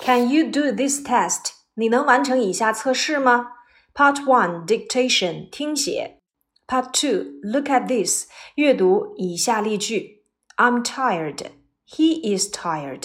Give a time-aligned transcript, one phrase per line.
[0.00, 1.52] Can you do this test？
[1.74, 3.52] 你能完成以下测试吗？
[3.94, 6.18] Part one dictation 听写。
[6.66, 8.26] Part two look at this
[8.56, 10.24] 阅读以下例句。
[10.56, 11.46] I'm tired.
[11.86, 13.04] He is tired.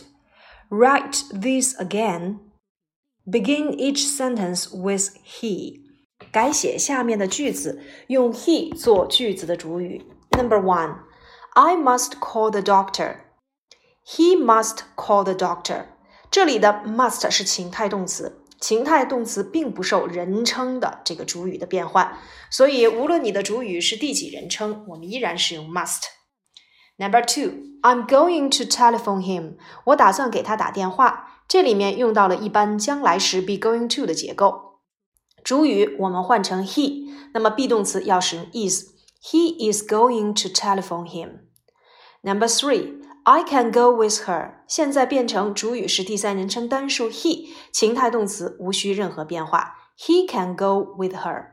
[0.70, 2.39] Write this again.
[3.25, 5.82] Begin each sentence with he.
[6.32, 10.04] 改写下面的句子，用 he 做句子的主语。
[10.32, 11.00] Number one,
[11.54, 13.18] I must call the doctor.
[14.05, 15.86] He must call the doctor.
[16.32, 22.18] 这里的 must 是情态动词，情态动词并不受人称的这个主语的变换，
[22.50, 29.57] 所以无论你的主语是第几人称，我们依然是用 must。Number two, I'm going to telephone him.
[29.86, 31.29] 我打算给他打电话。
[31.47, 34.80] 这里面用到了一般将来时 be going to 的结构，
[35.44, 41.44] 主语我们换成 he，那么 be 动词要使用 is。He is going to telephone him.
[42.22, 44.56] Number three, I can go with her.
[44.67, 49.75] 现在变成主语是第三人称单数 he，情态动词无需任何变化。
[49.97, 51.47] He can go with her.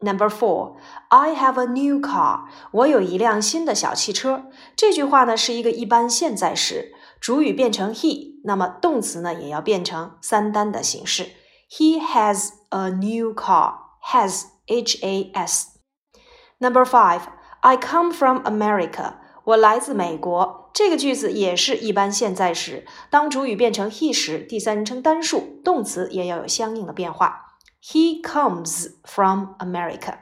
[0.00, 0.76] Number four,
[1.08, 2.44] I have a new car.
[2.72, 4.46] 我有一辆新的小汽车。
[4.74, 11.32] 这句话呢是一个一般现在时，主语变成 he，那么动词呢也要变成三单的形式。
[11.70, 13.74] He has a new car.
[14.02, 15.78] Has H A S.
[16.58, 17.20] Number five,
[17.60, 19.16] I come from America.
[19.44, 27.56] 我来自美国， 这个句子也是一般现在时，当主语变成 he 时，第三人称单数，动词也要有相应的变化。
[27.82, 30.18] He comes from America.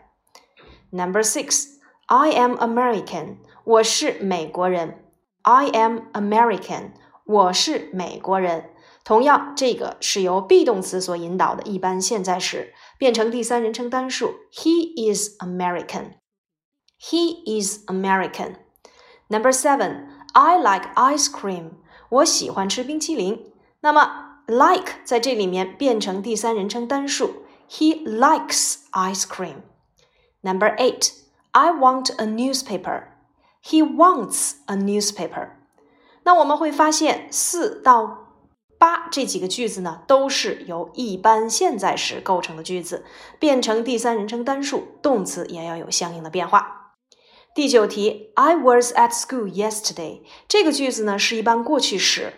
[0.90, 1.66] Number six,
[2.06, 3.38] I am American.
[3.64, 5.04] 我是美国人。
[5.42, 6.92] I am American.
[7.24, 8.70] 我是美国人。
[9.04, 14.34] 同样，这个是由 be 动词所引导的一般现在时，变成第三人称单数。
[14.52, 16.14] He is American.
[17.00, 18.56] He is American.
[19.28, 21.71] Number seven, I like ice cream.
[22.09, 23.51] 我喜欢吃冰淇淋。
[23.81, 29.61] 那么 like 在这里面变成第三人称单数，He likes ice cream.
[30.41, 31.11] Number eight,
[31.51, 33.03] I want a newspaper.
[33.63, 35.49] He wants a newspaper.
[36.23, 38.27] 那我们会发现四到
[38.77, 43.05] 八这几个句子呢，都是由一般现在时构成的句子，
[43.39, 46.82] 变成第三人称单数，动词也要有相应的变化。
[47.54, 50.22] 第九题，I was at school yesterday。
[50.46, 52.32] 这个句子呢是一般过去时。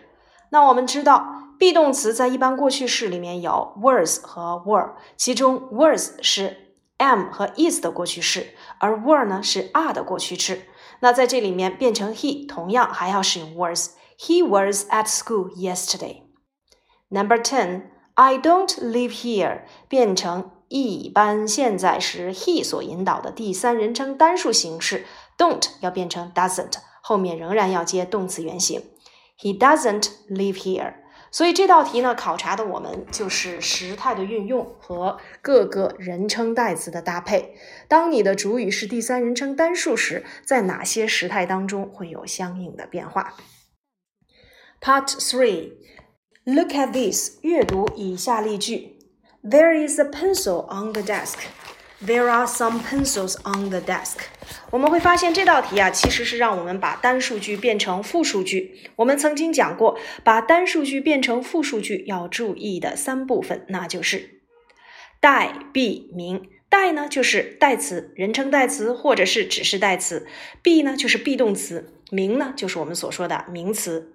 [0.51, 10.63] 那我们知道，be 动词在一般过去式里面有 was 和 were，其中 was 是 am 和 is 的过去式，而 were 呢是 are 的过去式。
[11.01, 16.25] 那在这里面变成 he，同样还要使用 was。He was at school yesterday.
[17.09, 17.85] Number ten,
[18.15, 25.06] I don't live here 变成 一般现在时 he 所引导的第三人称单数形式
[25.38, 28.82] ，don't 要变成 doesn't，后面仍然要接动词原形。
[29.40, 30.96] He doesn't live here。
[31.30, 37.56] 所以这道题呢，考察的我们就是时态的运用和各个人称代词的搭配。
[37.90, 43.34] 当你的主语是第三人称单数时，在哪些时态当中会有相应的变化
[44.80, 45.74] ？Part three,
[46.46, 48.95] look at this，阅读以下例句。
[49.48, 51.38] There is a pencil on the desk.
[52.04, 54.18] There are some pencils on the desk.
[54.72, 58.90] 我们会发现这道题啊，其实是让我们把单数句变成复数句。
[58.96, 64.42] 我们曾经讲过，把单数句变成复数句要注意的三部分，那就是
[65.20, 66.50] 代、be、名。
[66.68, 70.26] 代呢就是代词、人称代词或者是指示代词
[70.64, 74.15] ；be 呢就是 be 动词；名呢就是我们所说的名词。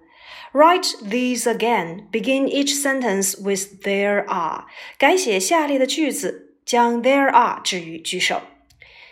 [0.54, 2.08] Write these again.
[2.12, 4.66] Begin each sentence with there are.
[4.98, 8.42] 改写下列的句子，将 there are 置于句首。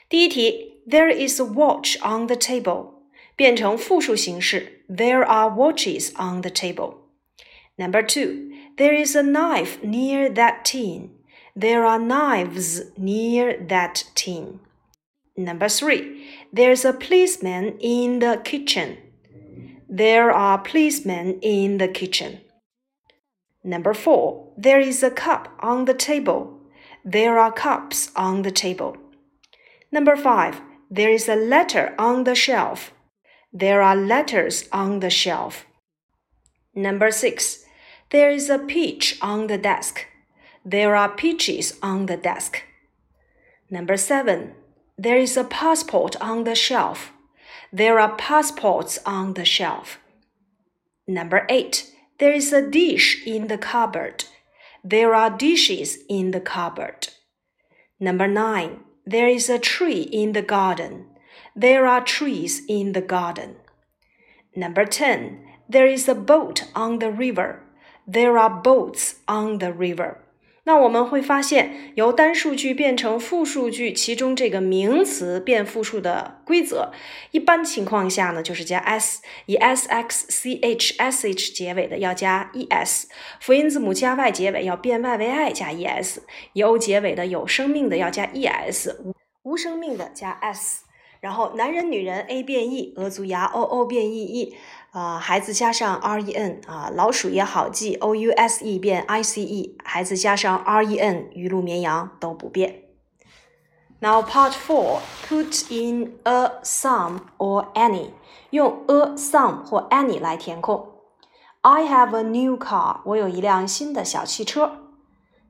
[0.09, 2.93] 第一题，There is a watch on the table，
[3.35, 11.09] 变成复数形式，There are watches on the table。Number two, there is a knife near that tin.
[11.55, 14.59] There are knives near that tin.
[15.35, 18.97] Number three, there's a policeman in the kitchen.
[19.88, 22.40] There are policemen in the kitchen.
[23.64, 26.60] Number four, there is a cup on the table.
[27.04, 28.98] There are cups on the table.
[29.90, 30.60] Number five,
[30.90, 32.92] there is a letter on the shelf.
[33.50, 35.64] There are letters on the shelf.
[36.74, 37.64] Number six,
[38.10, 40.06] there is a peach on the desk.
[40.64, 42.62] There are peaches on the desk.
[43.70, 44.52] Number seven,
[44.98, 47.12] there is a passport on the shelf.
[47.72, 49.98] There are passports on the shelf.
[51.06, 54.24] Number eight, there is a dish in the cupboard.
[54.82, 57.08] There are dishes in the cupboard.
[58.00, 61.06] Number nine, there is a tree in the garden.
[61.54, 63.56] There are trees in the garden.
[64.54, 67.62] Number 10, there is a boat on the river.
[68.06, 70.18] There are boats on the river.
[70.68, 76.92] 那我们会发现，由单数句变成复数句，其中这个名词变复数的规则，
[77.30, 83.08] 一般情况下呢，就是加 s，以 s x c h s h 结尾的要加 e s，
[83.40, 86.20] 辅音字母加 y 结尾要变 y 为 i 加 e s，
[86.52, 89.14] 以 o 结尾的有生命的要加 e s，
[89.44, 90.84] 无生命的加 s。
[91.19, 94.55] 然后男人女人 a 变 e，鹅足牙 o o 变 e e。
[94.91, 102.83] 啊，孩子加上 r e n 啊，老鼠也好记，o u s e 变 i c e，孩子加上 r e n，鱼鹿绵羊都不变。
[103.99, 108.09] Now part four, put in a some or any，
[108.51, 110.89] 用 a some 或 any 来填空。
[111.61, 114.73] I have a new car，我有一辆新的小汽车。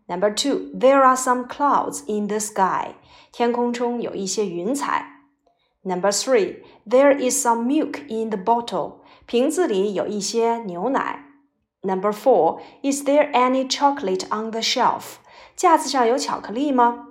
[0.07, 2.93] Number two, there are some clouds in the sky，
[3.33, 5.16] 天空中有一些云彩。
[5.83, 8.99] Number three, there is some milk in the bottle。
[9.25, 11.25] 瓶子里有一些牛奶。
[11.81, 15.15] Number four, is there any chocolate on the shelf?
[15.55, 17.07] 架子上有巧克力吗？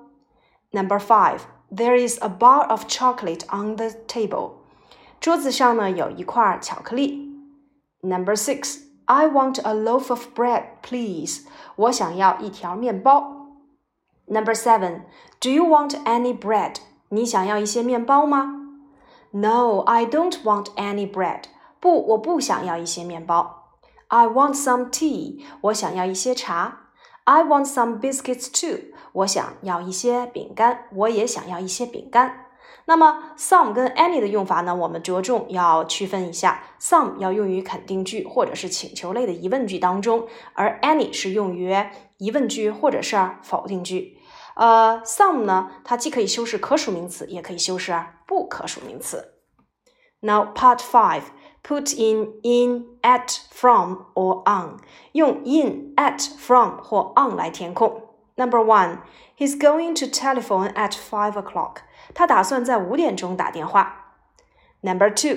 [0.70, 4.53] Number five, there is a bar of chocolate on the table.
[5.20, 7.31] 桌子上呢有一块巧克力。
[8.00, 11.43] Number six, I want a loaf of bread, please.
[11.76, 13.49] 我想要一条面包。
[14.26, 15.03] Number seven,
[15.41, 16.76] do you want any bread?
[17.09, 18.54] 你想要一些面包吗
[19.31, 21.44] ？No, I don't want any bread.
[21.80, 23.69] 不，我不想要一些面包。
[24.09, 25.42] I want some tea。
[25.62, 26.89] 我想要一些茶。
[27.24, 28.94] I want some biscuits too。
[29.13, 30.88] 我想要一些饼干。
[30.94, 32.45] 我也想要一些饼干。
[32.86, 34.74] 那么，some 跟 any 的用法呢？
[34.75, 36.63] 我们着重要区分一下。
[36.80, 41.75] some 要用于肯定句或者是请求类的疑问句当中，而 any 是用于
[42.18, 44.17] 疑问句或者是否定句。
[44.56, 47.94] 呃，some 呢，它既可以修饰可数名词，也可以修饰
[48.26, 49.35] 不可数名词。
[50.20, 51.23] Now part five.
[51.62, 54.79] put in in at from or on，
[55.12, 58.03] 用 in at from 或 on 来填空。
[58.37, 58.99] Number one,
[59.37, 61.82] he's going to telephone at five o'clock.
[62.14, 64.17] 他打算在五点钟打电话。
[64.81, 65.37] Number two,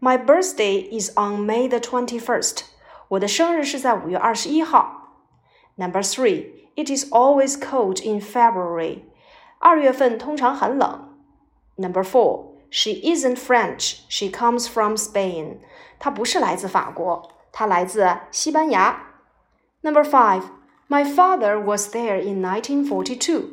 [0.00, 2.64] my birthday is on May the twenty-first.
[3.08, 5.14] 我的生日是在五月二十一号。
[5.76, 9.02] Number three, it is always cold in February.
[9.58, 11.08] 二月份通常很冷。
[11.76, 12.52] Number four.
[12.70, 14.00] She isn't French.
[14.08, 15.58] She comes from Spain.
[15.98, 19.08] 她不是来自法国，她来自西班牙。
[19.82, 20.42] Number five.
[20.88, 23.44] My father was there in 1942.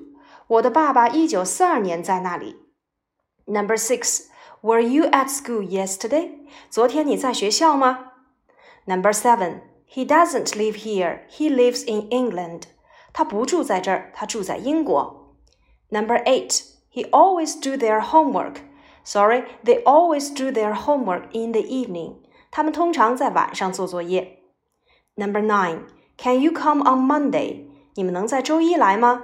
[0.48, 2.56] 我的爸爸一九四二年在那里。
[3.45, 4.25] Number six.
[4.62, 6.31] Were you at school yesterday?
[6.69, 8.12] 昨天你在学校吗？
[8.86, 9.62] Number seven.
[9.88, 11.21] He doesn't live here.
[11.30, 12.63] He lives in England.
[13.13, 15.36] 他不住在这儿，他住在英国。
[15.89, 16.63] Number eight.
[16.92, 18.62] He always do their homework.
[19.04, 22.16] Sorry, they always do their homework in the evening.
[22.50, 24.39] 他们通常在晚上做作业。
[25.13, 25.81] Number nine,
[26.18, 27.68] can you come on Monday?
[27.94, 29.24] 你们能在周一来吗？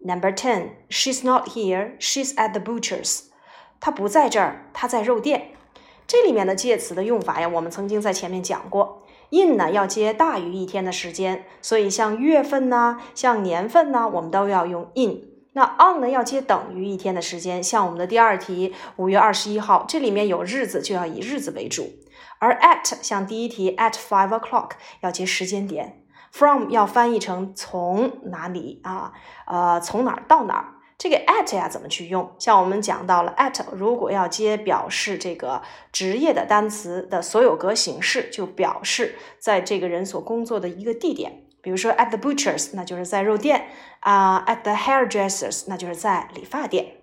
[0.00, 1.98] Number ten, she's not here.
[1.98, 3.22] She's at the butcher's.
[3.80, 5.52] 她不在这儿，她在肉店。
[6.06, 9.01] 这里面的介词的用法呀，我们曾经在前面讲过。
[9.33, 15.21] In 呢要接大于一天的时间，所以像月份呐、像年份呐，我们都要用 in。
[15.55, 21.89] 那 on 呢要接等于一天的时间，像我们的第二题，五月二十一号，这里面有日子，就要以日子为主。
[22.39, 24.71] 而 at 像第一题 at five o'clock
[25.01, 26.01] 要接时间点
[26.31, 29.13] ，from 要翻译成从哪里啊？
[29.45, 30.72] 呃，从哪儿到哪儿？
[31.03, 32.33] 这个 at 呀怎么去用？
[32.39, 41.43] 像我们讲到了 at，如果要接表示这个职业的单词的所有格形式，就表示在这个人所工作的一个地点。
[41.61, 43.65] 比如说 at the butchers，那就是在肉店
[43.99, 46.93] 啊；at the hairdressers，那就是在理发店。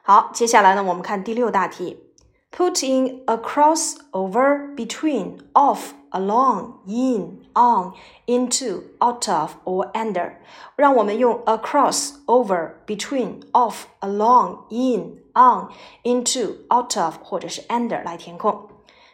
[0.00, 2.14] 好，接下来呢，我们看第六大题
[2.50, 7.93] ：put in a crossover between of, along, in, on,
[8.25, 10.33] into, out of or under。
[10.75, 15.69] 让我们用 across, over, between, of, along, in, on,
[16.03, 18.69] into, out of 或者是 under 来填空。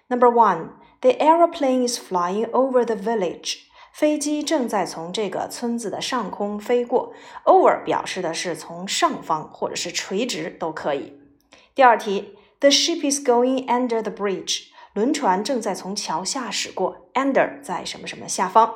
[0.08, 0.70] Number one,
[1.02, 3.60] the aeroplane is flying over the village.
[3.94, 7.14] 飞机正在从这个村子的上空飞过。
[7.46, 11.20] Over 表示的是从上方或者是垂直都可以。
[11.76, 14.68] 第二题，The ship is going under the bridge。
[14.96, 17.10] 轮船正在从桥下驶过。
[17.14, 18.74] Under 在什么什么下方。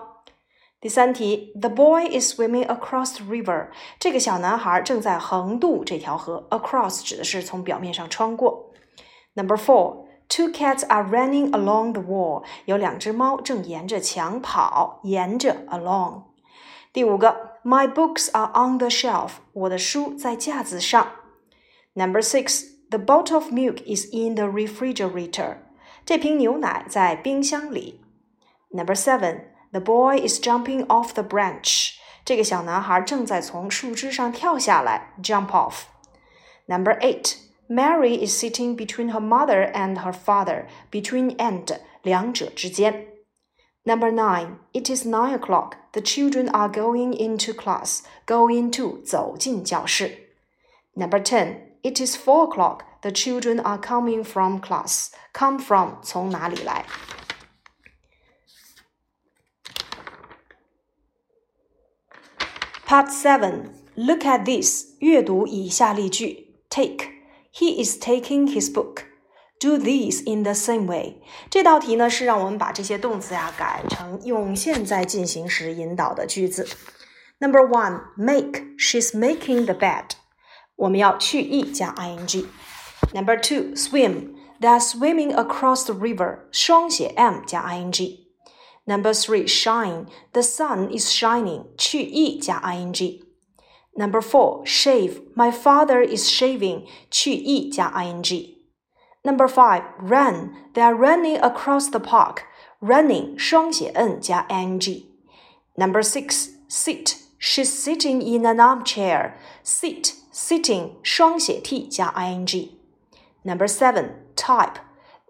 [0.80, 3.70] 第三题，The boy is swimming across the river。
[4.00, 6.48] 这个小男孩正在横渡这条河。
[6.52, 8.72] Across 指的是从表面上穿过。
[9.34, 12.44] Number four。Two cats are running along the wall。
[12.66, 16.24] 有两只猫正沿着墙跑，沿着 along。
[16.92, 19.34] 第五个，My books are on the shelf。
[19.54, 21.12] 我的书在架子上。
[21.94, 25.58] Number six，the bottle of milk is in the refrigerator。
[26.06, 28.02] 这瓶牛奶在冰箱里。
[28.70, 29.46] Number seven。
[29.72, 31.96] The boy is jumping off the branch.
[32.24, 35.84] 这个小男孩正在从树枝上跳下来，jump off.
[36.68, 37.36] Number eight.
[37.68, 40.68] Mary is sitting between her mother and her father.
[40.92, 43.08] Between and 两者之间。
[43.84, 44.60] Number nine.
[44.72, 45.74] It is nine o'clock.
[45.92, 48.00] The children are going into class.
[48.26, 50.30] Go into 走进教室。
[50.94, 51.58] Number ten.
[51.82, 52.80] It is four o'clock.
[53.02, 55.10] The children are coming from class.
[55.34, 56.86] Come from 从哪里来？
[62.88, 63.70] Part 7.
[63.96, 64.96] Look at this.
[65.00, 66.56] 阅读以下例句。
[66.70, 67.10] Take.
[67.54, 69.04] He is taking his book.
[69.60, 71.22] Do these in the same way.
[71.50, 76.68] 这道题呢是让我们把这些动词呀改成用现在进行时引导的句子。
[77.40, 78.64] Number one, make.
[78.78, 80.12] She's making the bed.
[80.76, 82.46] 我们要去 e 加 ing。
[83.14, 84.36] Number two, swim.
[84.60, 86.48] They are swimming across the river.
[86.52, 90.08] 双写 m 加 ing。Number three, shine.
[90.34, 91.66] The sun is shining.
[91.78, 93.24] 去 e 加 ing.
[93.98, 95.22] Number four, shave.
[95.36, 96.88] My father is shaving.
[97.10, 98.56] 去 e 加 ing.
[99.24, 100.56] Number five, run.
[100.74, 102.44] They are running across the park.
[102.82, 105.06] Running 双写 n 加 ing.
[105.78, 107.18] Number six, sit.
[107.40, 109.34] She's sitting in an armchair.
[109.64, 112.70] Sit, sitting 双写 t 加 ing.
[113.44, 114.80] Number seven, type.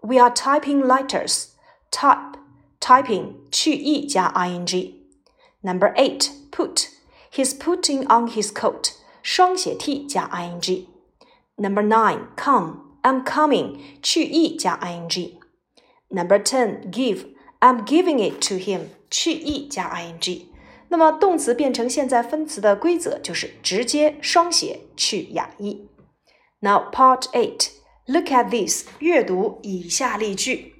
[0.02, 1.54] We are typing letters.
[1.90, 2.36] Type
[2.80, 6.90] typing 去 e 加 ing。Number eight, put.
[7.30, 8.92] He's putting on his coat.
[9.22, 12.82] 双写 t 加 ing。Number nine, come.
[13.02, 13.78] I'm coming.
[14.02, 17.26] 去 e 加 ing。Number ten, give.
[17.60, 18.90] I'm giving it to him.
[19.10, 20.46] 去 e 加 ing。
[20.88, 27.70] 那么动词变成现在分词的规则就是直接双写去哑 e。Now part eight.
[28.10, 28.86] Look at this.
[29.00, 30.74] 阅读以下例句。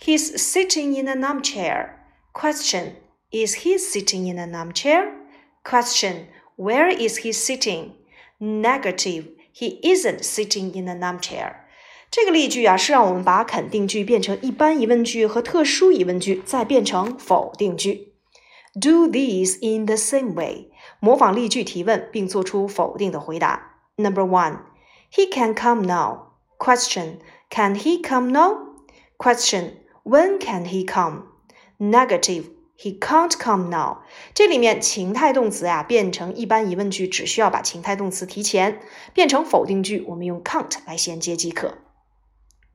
[0.00, 1.90] He's sitting in an armchair.
[2.32, 2.92] Question
[3.30, 5.12] Is he sitting in an armchair?
[5.64, 7.92] Question Where is he sitting?
[8.38, 11.54] Negative He isn't sitting in an armchair.
[12.10, 18.12] 这个例句啊，是让我们把肯定句变成一般疑问句和特殊疑问句，再变成否定句。
[18.74, 20.70] Do these in the same way，
[21.00, 23.80] 模仿例句提问，并做出否定的回答。
[23.96, 24.60] Number one,
[25.12, 26.28] he can come now.
[26.58, 27.18] Question,
[27.50, 28.58] can he come now?
[29.16, 29.72] Question,
[30.04, 31.24] when can he come?
[31.78, 32.50] Negative.
[32.80, 34.02] He can't come now.
[34.34, 38.74] 这里面情态动词呀变成一般疑问句，只需要把情态动词提前；
[39.12, 41.78] 变成否定句，我们用 can't 来衔接即可。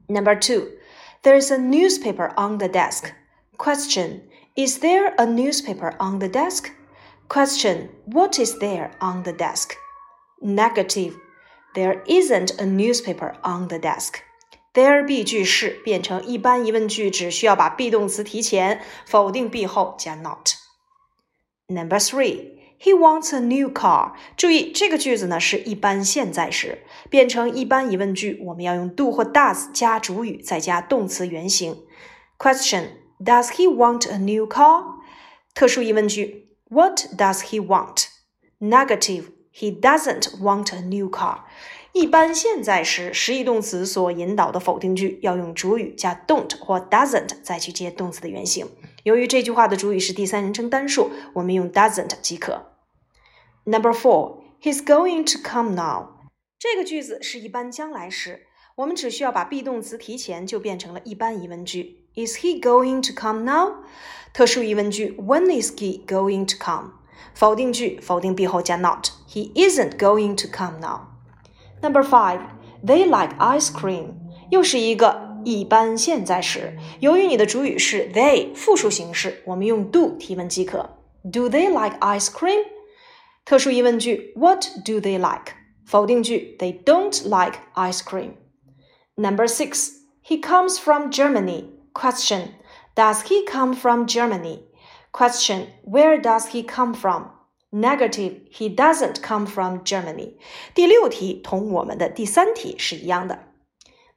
[0.08, 0.68] Number two,
[1.22, 3.12] there is a newspaper on the desk.
[3.58, 4.24] Question:
[4.56, 6.72] Is there a newspaper on the desk?
[7.30, 9.78] Question: What is there on the desk?
[10.42, 11.14] Negative.
[11.74, 14.18] There isn't a newspaper on the desk.
[14.74, 24.14] There be 句式变成一般疑问句，只需要把 be 动词提前，否定 be 后加 not。Number three, he wants a new car。
[24.36, 31.84] 注意这个句子呢是一般现在时，变成一般疑问句，我们要用 do 或 does 加主语，再加动词原形。
[32.38, 32.90] Question:
[33.24, 34.84] Does he want a new car？
[35.54, 38.08] 特殊疑问句：What does he want?
[38.60, 41.42] Negative: He doesn't want a new car。
[41.99, 48.69] 一般现在时实义动词所引导的否定句要用主语加 don't 或 doesn't 再去接动词的原形。
[49.03, 52.67] 由于这句话的主语是第三人称单数，我们用 doesn't 即可。
[53.65, 56.11] Number four, he's going to come now。
[56.57, 58.43] 这个句子是一般将来时，
[58.77, 62.07] 我们只需要把 be 动词提前，就变成了一般疑问句。
[62.15, 63.83] Is he going to come now？
[64.33, 66.93] 特殊疑问句：When is he going to come？
[67.35, 69.09] 否定句：否定 be 后加 not。
[69.29, 71.18] He isn't going to come now。
[71.82, 72.40] Number five,
[72.86, 74.14] they like ice cream，
[74.50, 76.78] 又是一个一般现在时。
[77.00, 80.98] 由于你的主语是 they 复数形式，我们用 do 提问即可。
[81.24, 82.66] Do they like ice cream？
[83.46, 85.54] 特殊疑问句：What do they like？
[85.86, 89.90] 否定句：They don't like ice cream。Number six,
[90.26, 91.66] he comes from Germany.
[91.94, 92.54] Question:
[92.96, 94.64] Does he come from Germany?
[95.12, 97.26] Question: Where does he come from?
[97.72, 100.38] Negative, he doesn't come from Germany.
[100.76, 103.40] 第六题同我们的第三题是一样的。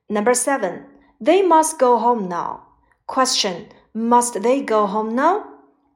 [0.08, 0.84] Number seven,
[1.20, 2.60] they must go home now.
[3.06, 5.44] Question, must they go home now?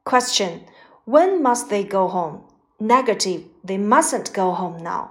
[0.03, 0.61] Question,
[1.05, 2.41] when must they go home?
[2.79, 5.09] Negative, they mustn't go home now.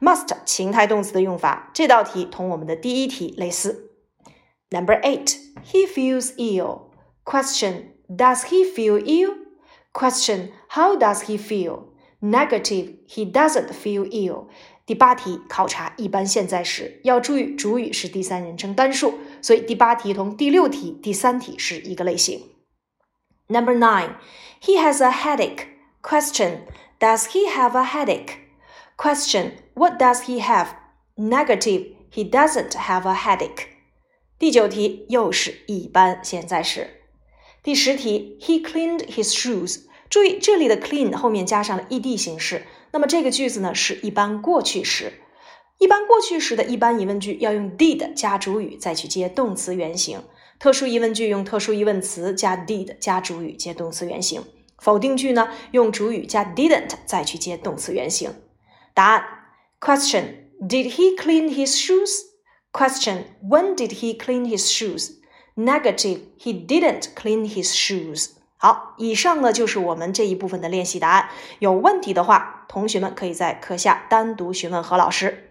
[0.00, 3.92] Must 情态动词的用法，这道题同我们的第一题类似。
[4.70, 6.90] Number eight, he feels ill.
[7.24, 9.37] Question, does he feel ill?
[9.92, 11.84] Question: How does he feel?
[12.20, 14.46] Negative: He doesn't feel ill.
[14.86, 22.50] 第八题考察一般现在时，要注意主语是第三人称单数，所以第八题同第六题、第三题是一个类型。
[23.46, 24.16] Number nine,
[24.60, 25.68] he has a headache.
[26.02, 26.66] Question,
[26.98, 28.40] does he have a headache?
[28.96, 30.68] Question, what does he have?
[31.16, 33.68] Negative, he doesn't have a headache.
[34.38, 36.97] 第九题又是一般现在时。
[37.61, 39.81] 第十题，He cleaned his shoes。
[40.09, 45.13] 注意这里的 clean 后面加上了 ed 形式，那么这个句子呢是一般过去时。
[45.77, 50.21] 一般过去时的一般疑问句要用 did 加主语再去接动词原形，
[50.59, 54.43] 特殊疑问句用特殊疑问词加 did 加主语接动词原形，
[54.79, 58.33] 否定句呢用主语加 didn't 再去接动词原形。
[58.93, 59.23] 答案
[59.79, 62.23] ：Question Did he clean his shoes?
[62.73, 65.18] Question When did he clean his shoes?
[65.59, 68.29] Negative He didn't clean his shoes.
[68.55, 71.29] 好，以上呢就是我们这一部分的练习答案。
[71.59, 75.48] 有问题的话，同学们可以在课下单独询问何老师。